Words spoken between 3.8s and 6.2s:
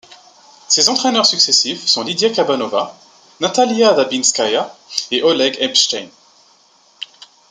Dybinskaya et Oleg Epstein.